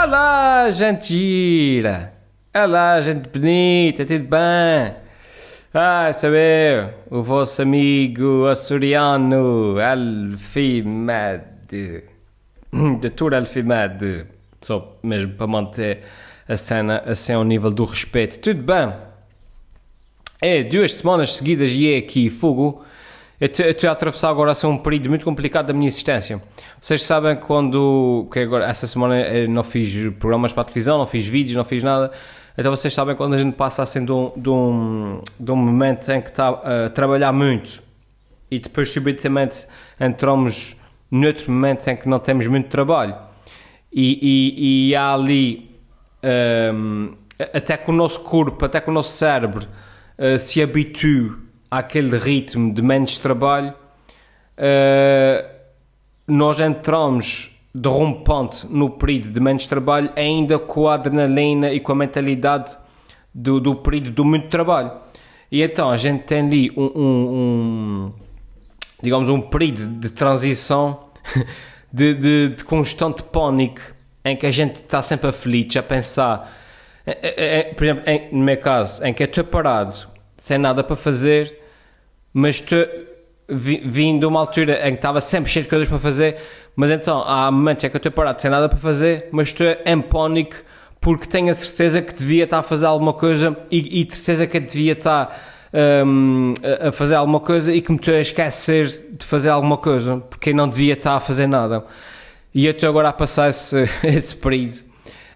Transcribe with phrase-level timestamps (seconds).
[0.00, 2.12] Olá, gente gira!
[2.54, 4.94] Olá, gente bonita, tudo bem?
[5.74, 11.34] Ah, sou eu, o vosso amigo açoriano Alfimed.
[13.00, 14.26] Doutor Alfimed.
[14.60, 16.04] Só mesmo para manter
[16.46, 18.38] a cena assim ao nível do respeito.
[18.38, 18.94] Tudo bem?
[20.40, 22.84] É, duas semanas seguidas e é aqui, fogo.
[23.40, 26.42] Eu estou a atravessar agora assim, um período muito complicado da minha existência.
[26.80, 28.28] Vocês sabem quando.
[28.32, 31.84] que agora, essa semana eu não fiz programas para televisão, não fiz vídeos, não fiz
[31.84, 32.10] nada.
[32.56, 36.10] Então vocês sabem quando a gente passa assim de um, de um, de um momento
[36.10, 37.80] em que está a trabalhar muito
[38.50, 39.66] e depois subitamente
[40.00, 40.74] entramos
[41.08, 43.14] noutro momento em que não temos muito trabalho.
[43.92, 45.70] E, e, e há ali.
[46.74, 49.64] Um, até que o nosso corpo, até que o nosso cérebro
[50.18, 53.74] uh, se habitue àquele ritmo de menos trabalho,
[54.58, 55.48] uh,
[56.26, 61.92] nós entramos de rompante no período de menos trabalho, ainda com a adrenalina e com
[61.92, 62.76] a mentalidade
[63.32, 64.92] do, do período do muito trabalho.
[65.50, 68.12] E então a gente tem ali um, um, um
[69.02, 71.08] digamos, um período de transição
[71.92, 73.80] de, de, de, constante pânico
[74.24, 76.52] em que a gente está sempre aflito, a pensar,
[77.06, 79.94] é, é, por exemplo, em, no meu caso, em que eu estou parado,
[80.38, 81.58] sem nada para fazer,
[82.32, 82.86] mas estou
[83.48, 86.36] vindo de uma altura em que estava sempre cheio de coisas para fazer,
[86.76, 89.66] mas então há momentos em que eu estou parado sem nada para fazer, mas estou
[89.84, 90.56] em pânico
[91.00, 94.60] porque tenho a certeza que devia estar a fazer alguma coisa e, e certeza que
[94.60, 99.48] devia estar um, a fazer alguma coisa e que me estou a esquecer de fazer
[99.48, 101.84] alguma coisa porque não devia estar a fazer nada.
[102.54, 104.82] E eu estou agora a passar esse, esse período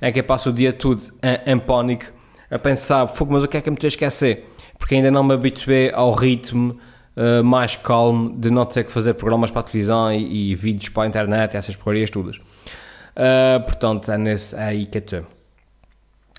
[0.00, 2.06] em que eu passo o dia todo em, em pânico
[2.50, 4.52] a pensar, fogo, mas o que é que eu me estou a esquecer?
[4.83, 6.77] Porque ainda não me habituei ao ritmo
[7.16, 10.88] uh, mais calmo de não ter que fazer programas para a televisão e, e vídeos
[10.88, 12.38] para a internet e essas porcarias todas.
[12.38, 15.25] Uh, portanto, é, nesse, é aí que eu estou.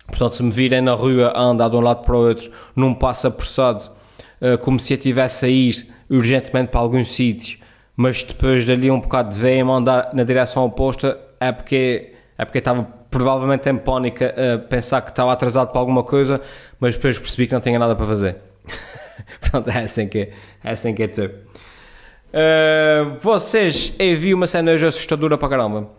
[0.08, 3.28] Portanto, se me virem na rua andar de um lado para o outro, num passo
[3.28, 3.90] apressado,
[4.42, 7.60] uh, como se eu estivesse a ir urgentemente para algum sítio,
[7.96, 12.58] mas depois dali um bocado de veia-me andar na direção oposta, é porque, é porque
[12.58, 16.42] estava provavelmente em pânico a pensar que estava atrasado para alguma coisa,
[16.80, 18.38] mas depois percebi que não tinha nada para fazer.
[19.40, 20.30] Pronto, é assim que
[20.64, 21.22] é assim que é tu.
[21.22, 25.92] Uh, vocês, eu vi uma cena hoje assustadora para caramba.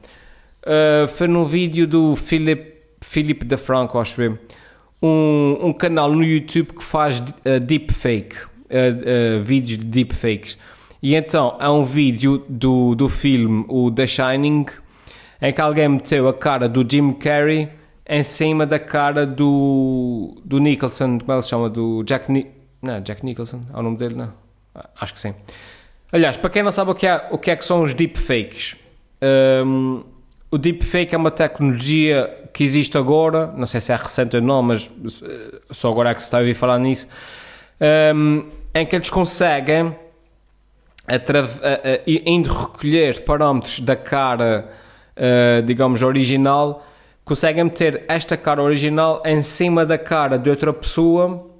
[0.62, 4.36] Uh, foi num vídeo do Philip, Philip de Franco, acho eu.
[5.00, 10.58] Um, um canal no YouTube que faz uh, deepfake, uh, vídeos de deepfakes.
[11.00, 14.66] E então, é um vídeo do, do filme, o The Shining,
[15.40, 17.68] em que alguém meteu a cara do Jim Carrey
[18.06, 21.70] em cima da cara do, do Nicholson, como ele se chama?
[21.70, 22.46] Do Jack, Ni
[22.82, 24.14] não, Jack Nicholson, é o nome dele?
[24.14, 24.32] Não,
[25.00, 25.34] acho que sim.
[26.12, 28.76] Aliás, para quem não sabe o que é, o que, é que são os deepfakes,
[29.66, 30.04] um,
[30.50, 34.62] o deepfake é uma tecnologia que existe agora, não sei se é recente ou não,
[34.62, 34.88] mas
[35.22, 37.08] eh, só agora é que se está a ouvir falar nisso,
[38.14, 39.96] um, em que eles conseguem,
[42.24, 44.70] indo recolher parâmetros da cara
[45.16, 46.84] uh, digamos, original,
[47.24, 51.50] conseguem meter esta cara original em cima da cara de outra pessoa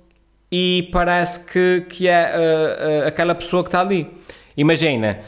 [0.51, 4.09] e parece que, que é uh, uh, aquela pessoa que está ali.
[4.57, 5.21] Imagina,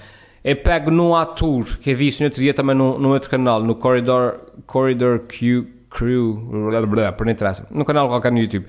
[0.44, 3.28] eu pego num ator, que eu vi isso no outro dia também num, num outro
[3.28, 6.34] canal, no Corridor, Corridor Q, Crew,
[6.70, 8.66] blá, blá, por interessa, num canal qualquer no YouTube,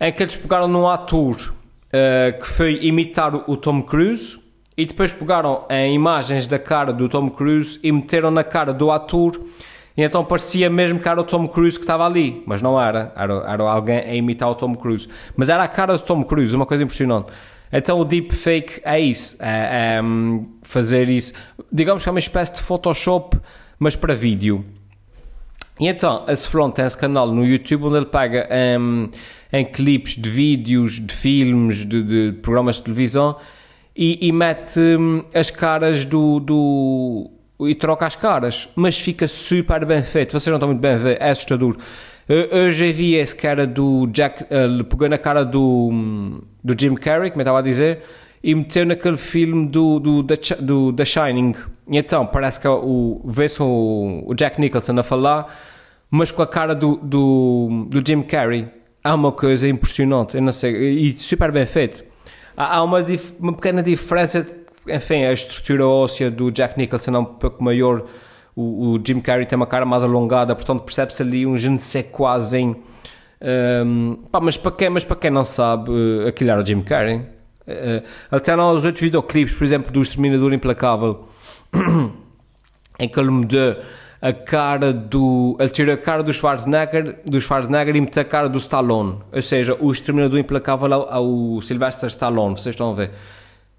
[0.00, 4.38] em que eles pegaram num ator uh, que foi imitar o Tom Cruise
[4.76, 8.90] e depois pegaram em imagens da cara do Tom Cruise e meteram na cara do
[8.90, 9.40] ator.
[9.96, 13.12] E então parecia mesmo que era o Tom Cruise que estava ali, mas não era,
[13.16, 16.54] era, era alguém a imitar o Tom Cruise, mas era a cara do Tom Cruise,
[16.54, 17.32] uma coisa impressionante.
[17.72, 21.32] Então o deepfake é isso, é, é hum, fazer isso,
[21.70, 23.38] digamos que é uma espécie de Photoshop,
[23.78, 24.64] mas para vídeo.
[25.78, 28.48] E então, a Ceflon tem esse canal no YouTube onde ele pega
[28.78, 29.10] um,
[29.52, 33.36] em clipes de vídeos, de filmes, de, de programas de televisão
[33.96, 37.30] e, e mete hum, as caras do, do.
[37.60, 40.32] e troca as caras, mas fica super bem feito.
[40.32, 41.76] Vocês não estão muito bem a ver, é assustador.
[42.26, 46.94] Eu, já vi esse cara do Jack, ele pegou na cara do, hum, do Jim
[46.94, 48.02] Carrey, como eu estava a dizer,
[48.42, 51.54] e meteu naquele filme do, do, do, do The Shining.
[51.86, 55.54] E então parece que é o, vê-se o, o Jack Nicholson a falar,
[56.10, 58.68] mas com a cara do, do, do Jim Carrey.
[59.02, 62.02] Há uma coisa impressionante, eu não sei, e super bem feito
[62.56, 62.98] há, uma,
[63.38, 64.46] uma pequena diferença,
[64.86, 68.04] enfim, a estrutura óssea do Jack Nicholson é um pouco maior,
[68.54, 71.78] o, o Jim Carrey tem uma cara mais alongada, portanto percebe-se ali um je ne
[71.78, 72.76] sais quase em...
[73.46, 76.80] Um, pá, mas, para quem, mas para quem não sabe, uh, aquilo era o Jim
[76.80, 77.18] Carrey.
[77.66, 81.28] Uh, até nos outros videoclipes, por exemplo, do Exterminador Implacável,
[82.98, 83.76] em que ele mudou
[84.24, 85.54] a cara do.
[85.60, 89.18] Ele tira a cara do Schwarzenegger, do Schwarzenegger e mete a cara do Stallone.
[89.30, 93.10] Ou seja, o Exterminador Implacável ao, ao Sylvester Stallone, vocês estão a ver.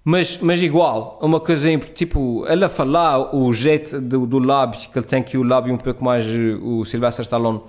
[0.04, 4.96] Mas, mas igual, uma coisa tipo, ele a falar, o jeito do, do lábio, que
[4.96, 6.24] ele tem aqui o lábio um pouco mais,
[6.62, 7.60] o Sylvester Stallone,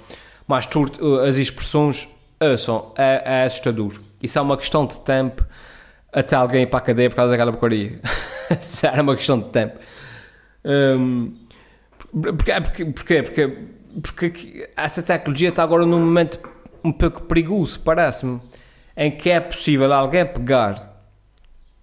[0.47, 2.07] mais turto, as expressões,
[2.59, 3.93] são, é, é assustador.
[4.21, 5.43] Isso é uma questão de tempo
[6.13, 7.99] até alguém ir para a cadeia por causa daquela porcaria.
[8.83, 9.79] Era uma questão de tempo.
[10.63, 11.33] Um,
[12.21, 13.57] porque, porque, porque, porque,
[14.01, 16.39] porque essa tecnologia está agora num momento
[16.83, 18.39] um pouco perigoso, parece-me,
[18.95, 20.97] em que é possível alguém pegar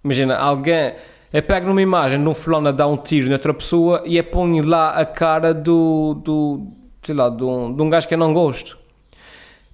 [0.05, 0.93] Imagina, alguém.
[1.33, 4.25] Eu pego numa imagem de um fulano a dar um tiro noutra pessoa e eu
[4.25, 6.21] ponho lá a cara do.
[6.23, 6.67] do
[7.03, 8.79] sei lá, de um, de um gajo que eu não gosto.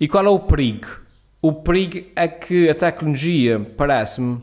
[0.01, 0.87] E qual é o perigo?
[1.43, 4.41] O perigo é que a tecnologia, parece-me,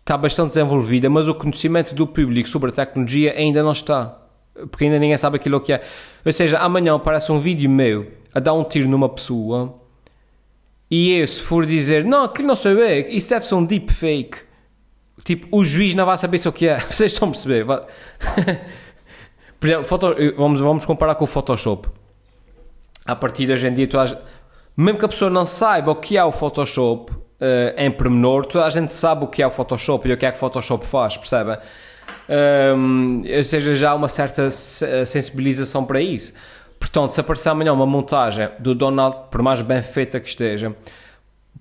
[0.00, 4.19] está bastante desenvolvida, mas o conhecimento do público sobre a tecnologia ainda não está.
[4.70, 5.82] Porque ainda ninguém sabe aquilo que é.
[6.24, 9.74] Ou seja, amanhã aparece um vídeo meu a dar um tiro numa pessoa
[10.90, 14.50] e eu, se for dizer, não, aquilo não sei bem, isso deve ser um deepfake
[15.24, 16.78] Tipo, o juiz não vai saber se o que é.
[16.90, 17.66] Vocês estão a perceber?
[19.58, 21.88] Por exemplo, foto, vamos, vamos comparar com o Photoshop.
[23.04, 24.22] A partir de hoje em dia, toda
[24.76, 27.18] mesmo que a pessoa não saiba o que é o Photoshop uh,
[27.76, 30.30] em pormenor, toda a gente sabe o que é o Photoshop e o que é
[30.30, 31.58] que o Photoshop faz, percebem?
[33.36, 36.32] Ou seja, já há uma certa sensibilização para isso.
[36.78, 40.74] Portanto, se aparecer amanhã uma montagem do Donald, por mais bem feita que esteja,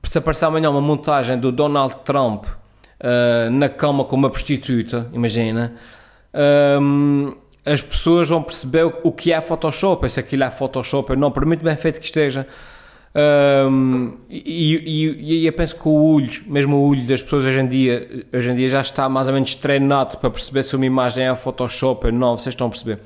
[0.03, 5.73] se aparecer amanhã uma montagem do Donald Trump uh, na cama com uma prostituta, imagina,
[6.81, 7.33] um,
[7.65, 11.63] as pessoas vão perceber o que é Photoshop, se aquilo é Photoshop não, por muito
[11.63, 12.47] bem feito que esteja.
[13.15, 17.59] Um, e, e, e, eu penso que o olho, mesmo o olho das pessoas hoje
[17.59, 20.85] em dia, hoje em dia já está mais ou menos treinado para perceber se uma
[20.85, 22.99] imagem é Photoshop ou não, vocês estão a perceber.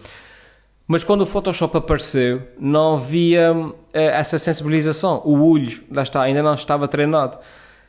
[0.85, 5.21] Mas quando o Photoshop apareceu, não havia uh, essa sensibilização.
[5.23, 7.37] O olho, lá está, ainda não estava treinado.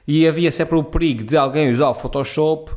[0.07, 2.71] E havia sempre o perigo de alguém usar o Photoshop,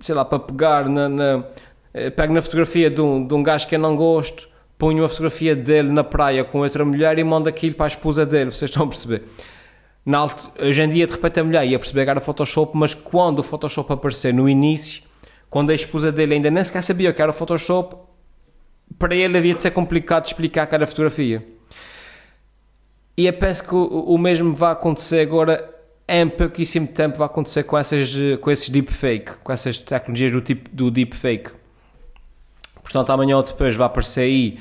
[0.00, 1.08] sei lá, para pegar na.
[1.08, 1.44] na
[1.92, 5.08] eh, pego na fotografia de um, de um gajo que eu não gosto, ponho a
[5.08, 8.70] fotografia dele na praia com outra mulher e mando aquilo para a esposa dele, vocês
[8.70, 9.24] estão a perceber?
[10.06, 10.24] Na
[10.58, 13.42] hoje em dia, de repente, a mulher ia perceber que era Photoshop, mas quando o
[13.42, 15.02] Photoshop aparecer no início,
[15.50, 17.96] quando a esposa dele ainda nem sequer sabia que era Photoshop,
[18.98, 21.44] para ele havia de ser complicado explicar era fotografia.
[23.16, 25.74] E eu penso que o, mesmo vai acontecer agora
[26.06, 30.70] em pouquíssimo tempo vai acontecer com, essas, com esses deepfake, com essas tecnologias do tipo
[30.72, 31.50] do deepfake.
[32.88, 34.58] Portanto, amanhã ou depois vai aparecer aí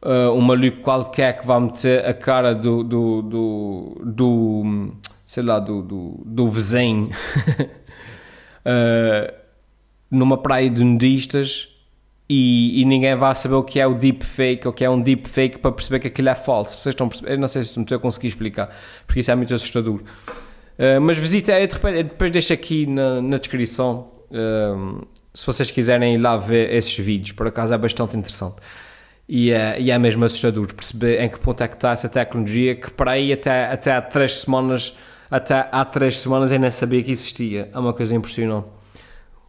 [0.00, 4.92] uh, um maluco qualquer que vai meter a cara do, do, do, do
[5.26, 7.10] sei lá, do, do, do vizinho
[8.64, 9.34] uh,
[10.08, 11.68] numa praia de nudistas
[12.28, 15.58] e, e, ninguém vai saber o que é o deepfake, o que é um deepfake
[15.58, 16.78] para perceber que aquilo é falso.
[16.78, 17.10] Vocês estão?
[17.24, 18.68] Eu não sei se a conseguir explicar,
[19.06, 20.02] porque isso é muito assustador.
[20.78, 25.06] Uh, mas visita, é, depois deixo aqui na, na descrição uh,
[25.38, 28.56] se vocês quiserem ir lá ver esses vídeos, por acaso é bastante interessante.
[29.28, 32.74] E é, e é mesmo assustador perceber em que ponto é que está essa tecnologia
[32.74, 34.96] que para aí até, até há três semanas
[35.30, 37.68] até há três semanas eu nem sabia que existia.
[37.72, 38.66] É uma coisa impressionante.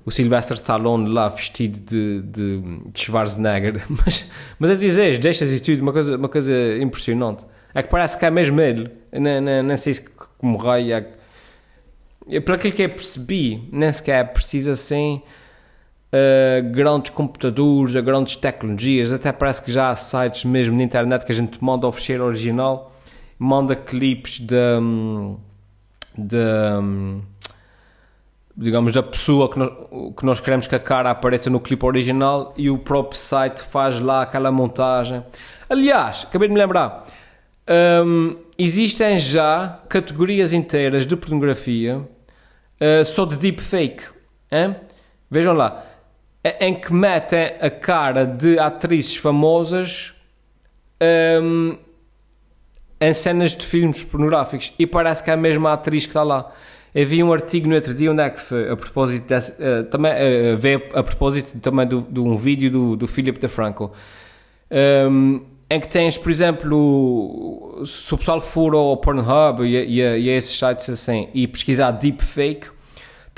[0.05, 3.83] O Sylvester Stallone lá vestido de, de, de Schwarzenegger.
[3.89, 7.43] Mas, mas a dizer, deixas e tudo, uma coisa, uma coisa impressionante.
[7.73, 8.91] É que parece que é mesmo ele.
[9.11, 14.23] Nem, nem, nem sei se como raio é pelo que eu percebi, nem sequer é
[14.23, 15.23] precisa assim
[16.71, 21.31] grandes computadores, a grandes tecnologias, até parece que já há sites mesmo na internet que
[21.31, 22.91] a gente manda o fecheiro original,
[23.37, 24.55] manda clipes de,
[26.17, 26.37] de
[28.59, 29.69] digamos, da pessoa que nós,
[30.17, 33.99] que nós queremos que a cara apareça no clipe original e o próprio site faz
[34.01, 35.23] lá aquela montagem.
[35.69, 37.05] Aliás, acabei de me lembrar,
[38.05, 44.03] um, existem já categorias inteiras de pornografia uh, só de deepfake.
[44.51, 44.75] Hein?
[45.31, 45.85] Vejam lá,
[46.43, 50.13] em que metem a cara de atrizes famosas
[51.41, 51.77] um,
[52.99, 56.51] em cenas de filmes pornográficos e parece que é a mesma atriz que está lá.
[56.93, 59.83] Eu vi um artigo no outro dia onde é que foi, a propósito desse, uh,
[59.85, 63.91] também, uh, a propósito também de um vídeo do, do Philip DeFranco.
[64.71, 70.29] Um, em que tens, por exemplo, se o pessoal for ao Pornhub e, e, e
[70.29, 72.67] a esses sites assim e pesquisar deepfake,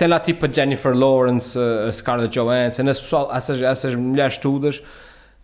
[0.01, 4.81] tem lá tipo a Jennifer Lawrence, a Scarlett Johansson, esse pessoal, essas, essas mulheres todas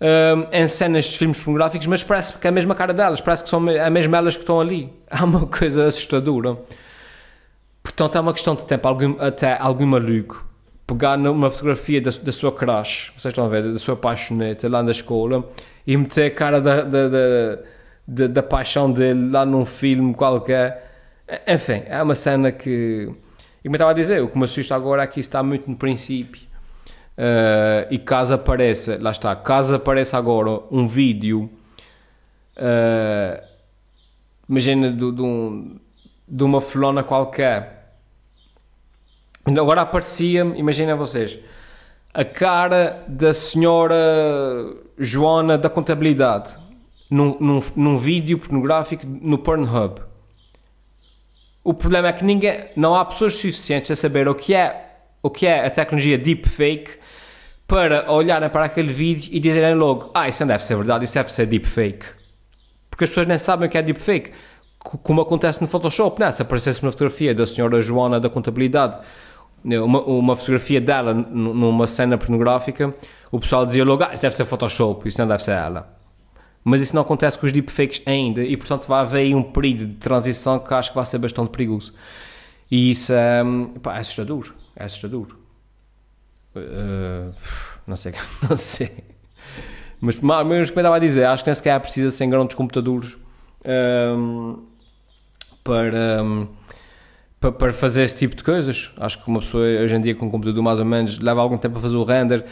[0.02, 3.44] um, em cenas de filmes pornográficos, mas parece que é a mesma cara delas, parece
[3.44, 4.92] que são a mesma elas que estão ali.
[5.12, 6.58] Há uma coisa assustadora.
[7.84, 10.44] Portanto, é uma questão de tempo, algum, até algum maluco
[10.88, 14.82] pegar numa fotografia da, da sua crush, vocês estão a ver, da sua apaixoneta lá
[14.82, 15.48] na escola
[15.86, 17.60] e meter a cara da, da, da,
[18.08, 20.84] da, da paixão dele lá num filme qualquer.
[21.46, 23.08] Enfim, é uma cena que.
[23.68, 25.44] E como eu estava a dizer, o que me assusta agora é que isso está
[25.44, 26.42] muito no princípio.
[27.18, 31.50] Uh, e caso apareça, lá está, caso apareça agora um vídeo,
[32.56, 33.44] uh,
[34.48, 35.80] imagina de, de, um,
[36.26, 37.96] de uma flona qualquer,
[39.46, 41.38] agora aparecia-me, imaginem vocês,
[42.14, 43.96] a cara da senhora
[44.98, 46.56] Joana da contabilidade
[47.10, 50.02] num, num, num vídeo pornográfico no Pornhub.
[51.68, 54.86] O problema é que ninguém, não há pessoas suficientes a saber o que é
[55.22, 56.92] o que é a tecnologia deepfake
[57.68, 61.16] para olharem para aquele vídeo e dizerem logo: Ah, isso não deve ser verdade, isso
[61.16, 62.06] deve ser deepfake.
[62.90, 64.32] Porque as pessoas nem sabem o que é deepfake.
[64.80, 66.32] Como acontece no Photoshop, né?
[66.32, 69.06] se aparecesse uma fotografia da senhora Joana da contabilidade,
[69.62, 72.96] né, uma, uma fotografia dela numa cena pornográfica,
[73.30, 75.97] o pessoal dizia logo: Ah, isso deve ser Photoshop, isso não deve ser ela.
[76.70, 79.86] Mas isso não acontece com os deepfakes ainda e, portanto, vai haver aí um período
[79.86, 81.94] de transição que acho que vai ser bastante perigoso.
[82.70, 83.42] E isso é,
[83.82, 84.54] pá, é assustador.
[84.76, 85.28] É assustador.
[86.54, 87.34] Uh,
[87.88, 88.14] não sei,
[88.50, 88.92] não sei.
[90.02, 93.16] Mas, mas como eu estava a dizer, acho que nem sequer precisa ser grandes computadores
[93.66, 94.62] um,
[95.64, 96.48] para, um,
[97.40, 98.92] para, fazer esse tipo de coisas.
[98.98, 101.58] Acho que uma pessoa hoje em dia com um computador mais ou menos leva algum
[101.58, 102.44] tempo a fazer o render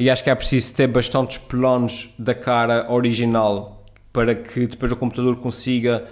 [0.00, 4.96] e acho que é preciso ter bastantes planos da cara original para que depois o
[4.96, 6.06] computador consiga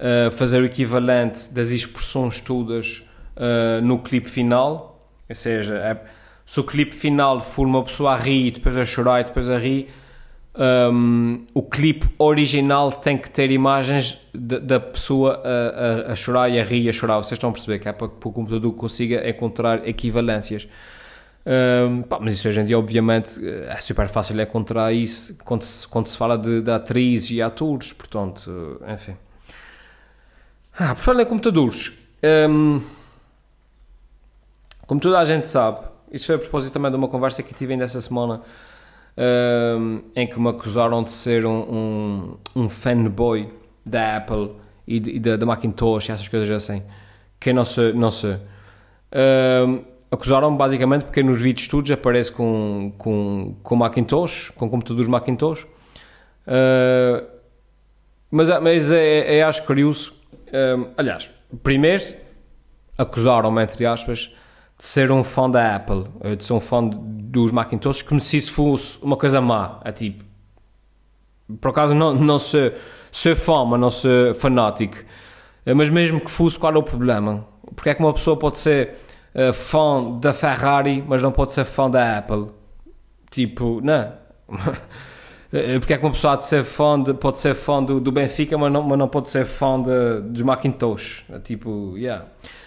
[0.00, 3.04] uh, fazer o equivalente das expressões todas
[3.36, 5.08] uh, no clipe final.
[5.28, 5.96] Ou seja, é,
[6.44, 9.56] se o clipe final for uma pessoa a rir, depois a chorar e depois a
[9.56, 9.86] rir,
[10.92, 16.58] um, o clipe original tem que ter imagens da pessoa a, a, a, chorar e
[16.58, 17.18] a rir e a chorar.
[17.18, 20.66] Vocês estão a perceber que é para que o computador consiga encontrar equivalências.
[21.50, 25.88] Um, pá, mas isso hoje em dia, obviamente, é super fácil encontrar isso quando se,
[25.88, 27.92] quando se fala de, de atrizes e atores.
[27.94, 29.16] Portanto, enfim.
[30.78, 31.92] Ah, por falar em computadores,
[32.50, 32.82] um,
[34.86, 37.72] como toda a gente sabe, isso foi a propósito também de uma conversa que tive
[37.72, 38.42] ainda essa semana,
[39.16, 43.50] um, em que me acusaram de ser um, um, fanboy
[43.84, 44.52] da Apple
[44.86, 46.82] e, da, Macintosh e essas coisas assim.
[47.40, 48.38] Que não sei, não sei.
[49.12, 55.64] Um, acusaram-me basicamente porque nos vídeos todos aparece com, com, com Macintosh, com computadores Macintosh.
[56.46, 57.26] Uh,
[58.30, 60.14] mas mas é, é, é acho curioso.
[60.52, 61.30] Um, aliás,
[61.62, 62.04] primeiro
[62.96, 64.32] acusaram-me, entre aspas,
[64.78, 68.36] de ser um fã da Apple, eh, de ser um fã dos Macintosh, como se
[68.36, 69.80] isso fosse uma coisa má.
[69.84, 70.24] É tipo,
[71.60, 72.74] por acaso não, não ser,
[73.12, 74.96] ser fã, mas não ser fanático.
[75.64, 77.46] Eh, mas mesmo que fosse, qual é o problema?
[77.74, 78.96] Porque é que uma pessoa pode ser
[79.34, 82.48] uh, fã da Ferrari, mas não pode ser fã da Apple?
[83.30, 84.12] Tipo, não.
[85.80, 88.58] Porque é que uma pessoa pode ser fã, de, pode ser fã do, do Benfica,
[88.58, 91.24] mas não, mas não pode ser fã de, dos Macintosh?
[91.30, 92.26] É tipo, yeah.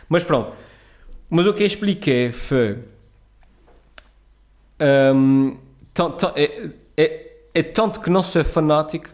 [0.09, 0.51] Mas pronto.
[1.29, 2.79] Mas o que eu expliquei foi.
[4.81, 5.57] Um,
[6.35, 9.09] é, é, é, tanto que não sou fanático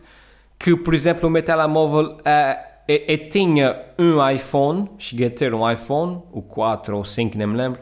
[0.58, 5.54] que, por exemplo, o meu telemóvel é, é, eu tinha um iPhone, cheguei a ter
[5.54, 7.82] um iPhone, o 4 ou 5, nem me lembro,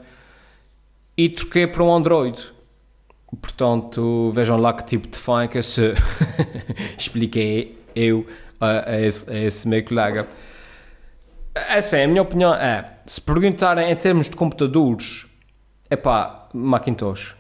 [1.18, 2.42] e troquei para um Android.
[3.42, 5.94] Portanto, vejam lá que tipo de fã que eu sou.
[6.98, 8.26] Expliquei eu
[8.60, 10.28] a, a, esse, a esse meu colega.
[11.54, 12.54] É a minha opinião.
[12.54, 15.26] É, se perguntarem em termos de computadores,
[15.90, 17.36] é pá, Macintosh.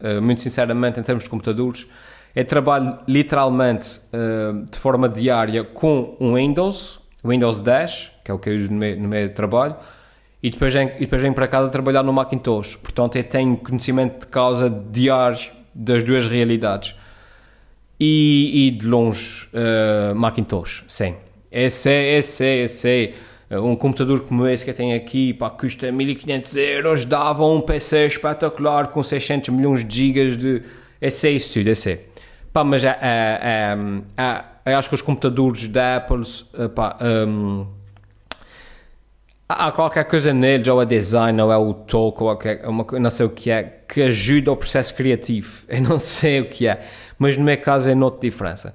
[0.00, 1.86] Uh, muito sinceramente, em termos de computadores,
[2.34, 8.38] eu trabalho literalmente uh, de forma diária com um Windows, Windows 10, que é o
[8.38, 9.76] que eu uso no meu, no meu trabalho,
[10.42, 12.76] e depois, venho, e depois venho para casa trabalhar no Macintosh.
[12.76, 16.94] Portanto, eu tenho conhecimento de causa diário das duas realidades.
[18.00, 21.16] E, e de longe, uh, Macintosh, sim.
[21.50, 23.14] Esse é, esse é, esse
[23.50, 27.60] é um computador como esse que eu tenho aqui, pá, custa 1500 euros, dava um
[27.60, 30.62] PC espetacular com 600 milhões de gigas de...
[31.00, 32.00] Esse é isso tudo, esse é.
[32.52, 32.94] Pá, mas é,
[34.68, 36.22] é, acho que os computadores da Apple,
[36.54, 37.66] eh, pá, um,
[39.48, 43.10] há qualquer coisa neles, ou é design, ou é o toque, ou é uma, não
[43.10, 45.64] sei o que é, que ajuda ao processo criativo.
[45.68, 46.82] Eu não sei o que é,
[47.18, 48.74] mas no meu caso é nota diferença.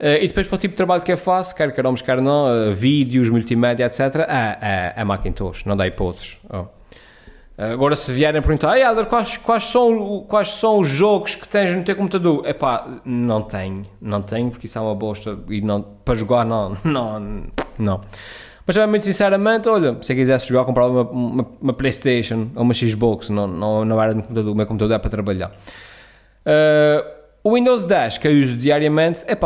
[0.00, 2.70] Uh, e depois para o tipo de trabalho que eu faço, quer queiramos, quer não,
[2.70, 6.40] uh, vídeos, multimédia, etc., é, é, é Macintosh, não dá hipóteses.
[6.50, 6.81] Oh.
[7.70, 11.76] Agora, se vierem perguntar, hey, Helder, quais, quais, são, quais são os jogos que tens
[11.76, 12.46] no teu computador?
[12.46, 16.76] Epá, não tenho, não tenho, porque isso é uma bosta e não, para jogar não,
[16.84, 17.44] não,
[17.78, 18.00] não.
[18.66, 22.74] Mas também, muito sinceramente, olha, se quisesse jogar, comprava uma, uma, uma Playstation ou uma
[22.74, 25.52] Xbox, não, não, não era no computador, o meu computador é para trabalhar.
[26.46, 27.04] Uh,
[27.44, 29.36] o Windows 10 que eu uso diariamente, é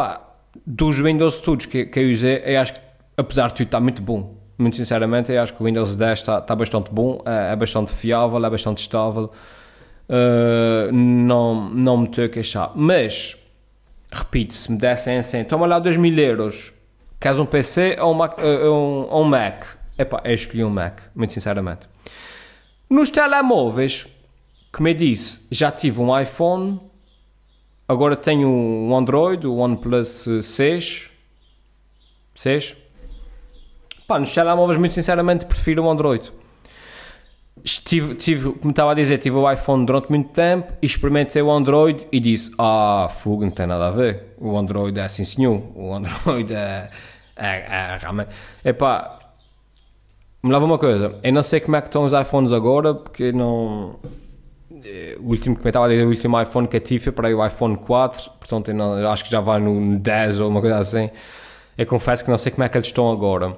[0.67, 2.81] dos Windows todos que, que eu usei, eu acho que,
[3.17, 4.35] apesar de tudo, está muito bom.
[4.59, 7.93] Muito sinceramente, eu acho que o Windows 10 está, está bastante bom, é, é bastante
[7.93, 9.31] fiável, é bastante estável.
[10.09, 12.73] Uh, não, não me estou a queixar.
[12.75, 13.37] Mas,
[14.11, 16.73] repito, se me dessem assim, toma lá 2 mil euros,
[17.21, 18.39] queres um PC ou um Mac?
[18.39, 19.67] Uh, um, um Mac?
[19.99, 21.87] Epá, eu escolhi um Mac, muito sinceramente.
[22.89, 24.07] Nos telemóveis,
[24.73, 26.81] como eu disse, já tive um iPhone,
[27.87, 31.11] agora tenho um Android, o OnePlus 6.
[32.35, 32.77] 6?
[34.07, 36.33] Pá, nos telemóveis, muito sinceramente, prefiro o Android
[37.67, 41.51] tive, tive, como estava a dizer, tive o iPhone durante muito tempo e experimentei o
[41.51, 44.35] Android e disse: Ah, fogo, não tem nada a ver.
[44.39, 45.63] O Android é assim, senhor.
[45.75, 46.91] O Android é.
[47.37, 48.31] É, é realmente.
[48.65, 49.19] Epá,
[50.43, 51.19] me leva uma coisa.
[51.23, 53.99] Eu não sei como é que estão os iPhones agora, porque não.
[54.85, 57.29] Eh, o último que estava a dizer, o último iPhone que eu tive foi para
[57.29, 60.79] aí o iPhone 4, portanto não, acho que já vai no 10 ou uma coisa
[60.79, 61.11] assim.
[61.77, 63.57] Eu confesso que não sei como é que eles estão agora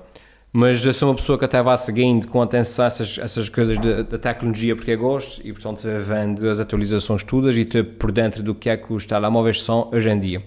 [0.52, 4.18] mas eu sou uma pessoa que até vai seguindo com atenção essas, essas coisas da
[4.18, 8.54] tecnologia porque eu gosto e portanto vendo as atualizações todas e estou por dentro do
[8.54, 10.42] que é que os telemóveis são hoje em dia.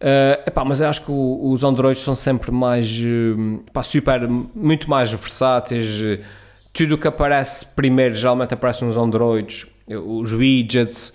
[0.00, 2.86] Uh, epá, mas eu acho que o, os Androids são sempre mais
[3.68, 6.20] epá, super, muito mais versáteis.
[6.72, 11.14] Tudo o que aparece primeiro geralmente aparece nos Androids, os widgets,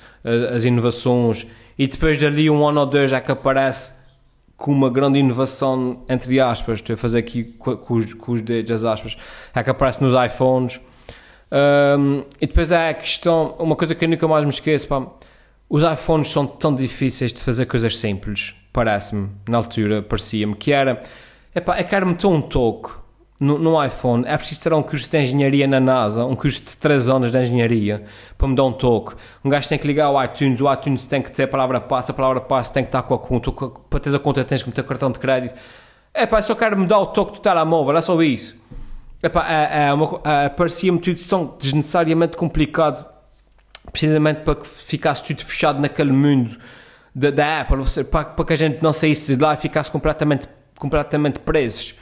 [0.56, 1.46] as inovações,
[1.78, 3.99] e depois dali um ano ou dois é que aparece
[4.60, 8.42] com uma grande inovação, entre aspas, estou a fazer aqui com, com, os, com os
[8.42, 9.18] dedos as aspas,
[9.56, 10.82] é que aparece nos iPhones.
[11.98, 15.08] Um, e depois é a questão, uma coisa que eu nunca mais me esqueço, pá,
[15.70, 21.02] os iPhones são tão difíceis de fazer coisas simples, parece-me, na altura, parecia-me, que era,
[21.56, 22.92] epá, é que era meter um toque
[23.40, 26.76] no, no, iPhone é preciso ter um curso de engenharia na NASA, um curso de
[26.76, 28.04] 3 anos de engenharia
[28.38, 29.16] para me dar um toque.
[29.44, 32.12] Um gajo tem que ligar ao iTunes, o iTunes tem que ter a palavra passe,
[32.12, 33.52] a palavra passe tem que estar com a conta,
[33.90, 35.56] para teres a conta tens que meter cartão de crédito.
[36.14, 38.58] É pá, só quero me dar o toque do telemóvel, é só isso.
[39.24, 43.06] É pá, é, é, é, parecia-me tudo tão desnecessariamente complicado,
[43.92, 46.58] precisamente para que ficasse tudo fechado naquele mundo
[47.16, 50.50] da, da Apple, para, para que a gente não saísse de lá e ficasse completamente,
[50.78, 51.96] completamente presos.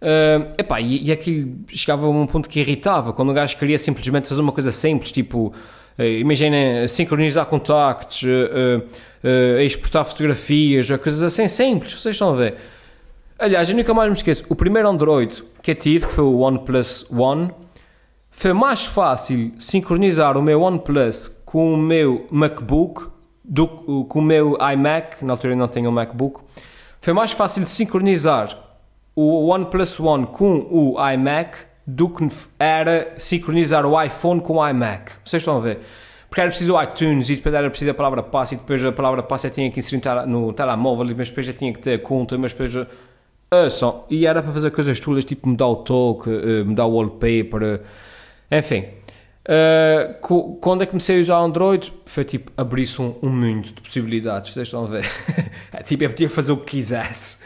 [0.00, 3.78] Uh, epá, e, e aquilo chegava a um ponto que irritava, quando o gajo queria
[3.78, 5.52] simplesmente fazer uma coisa simples, tipo,
[5.98, 12.54] uh, imaginem, sincronizar contactos, uh, exportar fotografias, coisas assim simples, vocês estão a ver.
[13.38, 16.38] Aliás, eu nunca mais me esqueço, o primeiro Android que eu tive, que foi o
[16.38, 17.50] OnePlus One,
[18.30, 23.08] foi mais fácil sincronizar o meu OnePlus com o meu MacBook
[23.44, 26.40] do com o meu iMac, na altura eu não tenho um MacBook,
[27.00, 28.69] foi mais fácil sincronizar
[29.20, 32.28] o OnePlus One com o iMac do que
[32.58, 35.12] era sincronizar o iPhone com o iMac.
[35.24, 35.80] Vocês estão a ver?
[36.28, 38.92] Porque era preciso o iTunes e depois era preciso a palavra passe e depois a
[38.92, 42.52] palavra passe tinha que inserir no telemóvel mas depois já tinha que ter conta, mas
[42.52, 42.74] depois...
[42.76, 47.62] Uh, e era para fazer coisas todas, tipo mudar o toque, uh, mudar o wallpaper,
[47.62, 47.80] uh,
[48.56, 48.84] enfim.
[49.44, 53.82] Uh, quando é que comecei a usar Android, foi tipo, abrir-se um, um mundo de
[53.82, 55.04] possibilidades, vocês estão a ver?
[55.72, 57.38] é, tipo, eu podia fazer o que quisesse.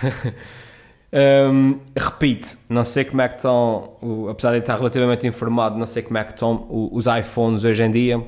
[1.12, 3.96] Um, repito, não sei como é que estão,
[4.30, 7.90] apesar de estar relativamente informado, não sei como é que estão os iPhones hoje em
[7.90, 8.18] dia.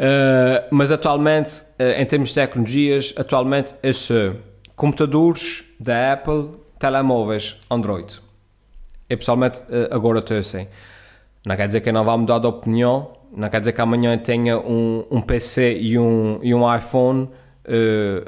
[0.00, 4.36] Uh, mas atualmente, uh, em termos de tecnologias, atualmente eu sou
[4.74, 8.18] computadores da Apple, telemóveis Android.
[9.10, 10.66] Eu pessoalmente uh, agora estou assim.
[11.44, 14.16] Não quer dizer que eu não vá mudar de opinião, não quer dizer que amanhã
[14.16, 17.28] tenha um, um PC e um, e um iPhone,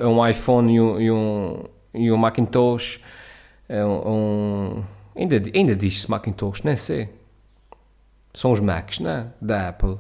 [0.00, 3.00] um iPhone e um, e um e o Macintosh
[3.68, 4.85] é um, um
[5.16, 7.09] ainda, ainda diz-se Macintosh, nem sei.
[8.35, 9.28] São os Macs, né?
[9.40, 9.98] Da Apple.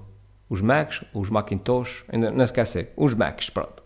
[0.48, 3.82] Os Macs, os Macintosh, ainda não esquece, os Macs, pronto.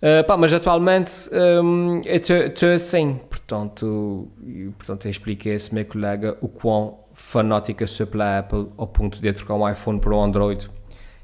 [0.00, 5.84] Uh, pá, mas atualmente um, estou assim, portanto, e, portanto eu expliquei a esse meu
[5.84, 10.22] colega o quão fanática sou pela Apple ao ponto de trocar um iPhone para o
[10.22, 10.70] Android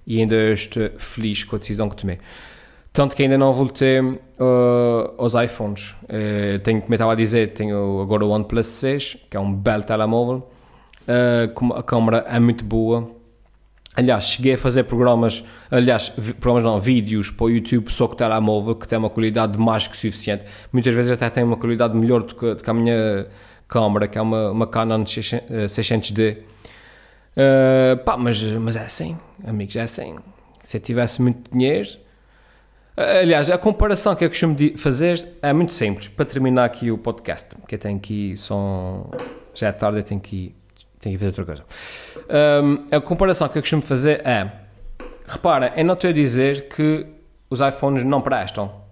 [0.04, 2.18] e ainda estou feliz com a decisão que tomei.
[2.94, 4.18] Tanto que ainda não voltei uh,
[5.18, 5.96] aos iPhones.
[6.04, 9.52] Uh, tenho, como eu estava a dizer, tenho agora o OnePlus 6, que é um
[9.52, 10.48] belo telemóvel.
[11.02, 13.10] Uh, a câmera é muito boa.
[13.96, 18.76] Aliás, cheguei a fazer programas, aliás, programas não, vídeos para o YouTube só com telemóvel,
[18.76, 20.44] que tem uma qualidade mais que suficiente.
[20.72, 23.26] Muitas vezes até tem uma qualidade melhor do que, do que a minha
[23.66, 26.36] câmera, que é uma, uma Canon 600D.
[26.36, 30.14] Uh, pá, mas, mas é assim, amigos, é assim.
[30.62, 32.03] Se eu tivesse muito dinheiro,
[32.96, 36.08] Aliás, a comparação que eu costumo fazer é muito simples.
[36.08, 39.10] Para terminar aqui o podcast, porque eu tenho que são
[39.54, 40.54] já é tarde, eu tenho que
[41.00, 41.64] tenho que fazer outra coisa.
[42.62, 44.50] Hum, a comparação que eu costumo fazer é,
[45.26, 47.06] repara, eu não estou a dizer que
[47.50, 48.82] os iPhones não prestam.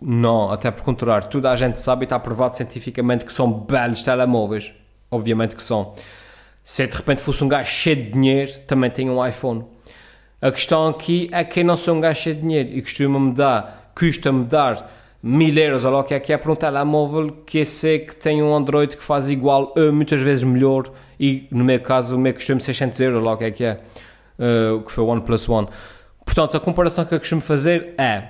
[0.00, 4.02] Não, até por contrário, toda a gente sabe e está provado cientificamente que são belos
[4.02, 4.72] telemóveis.
[5.10, 5.94] Obviamente que são.
[6.62, 9.64] Se de repente fosse um gajo cheio de dinheiro, também tem um iPhone.
[10.40, 13.90] A questão aqui é que eu não sou um gajo de dinheiro e costuma-me dar,
[13.94, 14.90] custa-me dar
[15.22, 18.14] mil euros ou lá o que é que é para um telemóvel que sei que
[18.14, 22.18] tem um Android que faz igual, ou muitas vezes melhor, e no meu caso o
[22.18, 23.80] meu custou-me 600 euros, lá o que é que é,
[24.38, 25.68] eh, o que foi o OnePlus One.
[26.24, 28.24] Portanto, a comparação que eu costumo fazer é,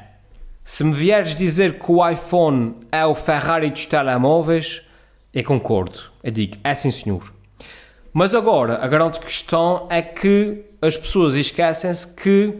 [0.62, 4.80] se me vieres dizer que o iPhone é o Ferrari dos telemóveis,
[5.34, 5.98] eu concordo.
[6.22, 7.32] Eu digo, é sim senhor.
[8.12, 12.54] Mas agora, a grande questão é que as pessoas esquecem-se que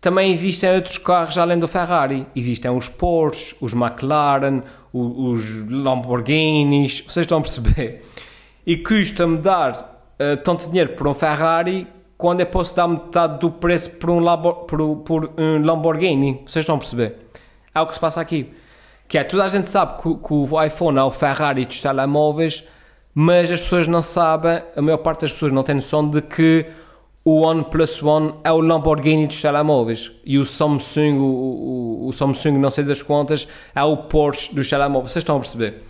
[0.00, 2.26] também existem outros carros além do Ferrari.
[2.34, 8.04] Existem os Porsche, os McLaren, os Lamborghinis, vocês estão a perceber?
[8.66, 11.86] E custa-me dar eh, tanto dinheiro por um Ferrari
[12.18, 16.42] quando eu posso dar metade do preço por um, Labo- por, por um Lamborghini.
[16.46, 17.16] Vocês estão a perceber?
[17.74, 18.52] É o que se passa aqui.
[19.08, 22.64] Que é, toda a gente sabe que, que o iPhone é o Ferrari dos telemóveis,
[23.14, 26.66] mas as pessoas não sabem, a maior parte das pessoas não tem noção de que
[27.24, 32.58] o OnePlus One é o Lamborghini dos telemóveis e o Samsung, o, o, o Samsung
[32.58, 35.12] não sei das quantas, é o Porsche dos telemóveis.
[35.12, 35.82] Vocês estão a perceber?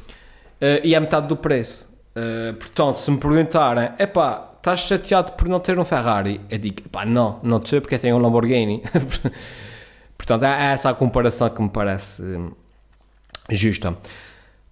[0.61, 1.89] Eh, e é metade do preço.
[2.15, 6.41] Eh, portanto, se me perguntarem, epá, estás chateado por não ter um Ferrari?
[6.51, 8.83] Eu digo, epá, não, não estou porque tenho um Lamborghini.
[10.17, 12.53] portanto, é essa a comparação que me parece hum,
[13.51, 13.97] justa.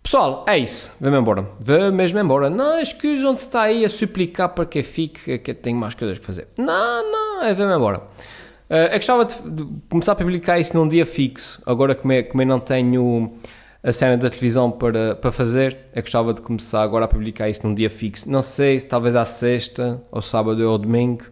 [0.02, 0.90] Pessoal, é isso.
[1.00, 1.46] Vamos embora.
[1.60, 2.50] Vamos mesmo embora.
[2.50, 6.18] Não, escusam de estar aí a suplicar para que fique, que eu tenho mais coisas
[6.18, 6.48] que fazer.
[6.58, 8.02] Não, não, é vamos embora.
[8.68, 9.34] Eh, eu gostava de,
[9.88, 11.62] começar a publicar isso num dia fixo.
[11.66, 13.34] Agora, como eu, como eu não tenho
[13.82, 17.66] a cena da televisão para, para fazer, eu gostava de começar agora a publicar isso
[17.66, 18.28] num dia fixo.
[18.30, 21.24] Não sei, se talvez à sexta, ou sábado ou domingo.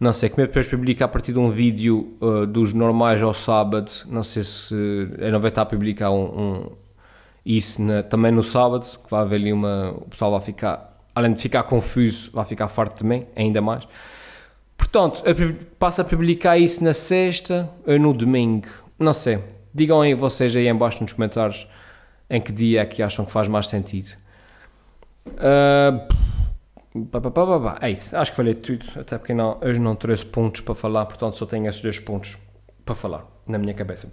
[0.00, 3.34] Não sei, como eu depois publicar a partir de um vídeo eh, dos normais ao
[3.34, 3.90] sábado.
[4.08, 4.74] Não sei se
[5.18, 6.72] eu não vou estar a publicar um- um,
[7.44, 9.90] isso na- também no sábado, que vai haver ali uma.
[9.92, 13.86] O pessoal vai ficar, além de ficar confuso, vai ficar farto também, ainda mais.
[14.76, 18.66] Portanto, eu passo a publicar isso na sexta ou no domingo,
[18.98, 19.38] não sei.
[19.74, 21.68] Digam aí vocês aí em baixo nos comentários
[22.28, 24.10] em que dia é que acham que faz mais sentido.
[27.12, 27.78] Pá, pá, pá, pá.
[27.82, 31.06] É isso, acho que falei tudo, até porque não, hoje não trouxe pontos para falar,
[31.06, 32.36] portanto só tenho esses dois pontos
[32.84, 34.12] para falar na minha cabeça.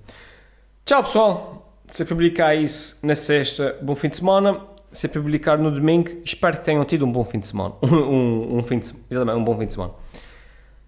[0.86, 1.67] Tchau pessoal!
[1.92, 4.62] Se publicar isso na sexta, bom fim de semana.
[4.92, 7.76] Se publicar no domingo, espero que tenham tido um bom fim de semana.
[7.84, 9.06] Um, um, um fim de semana.
[9.10, 9.94] Exatamente, um bom fim de semana.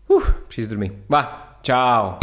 [0.10, 0.94] Uh, preciso dormir.
[1.08, 2.20] Vá, tchau!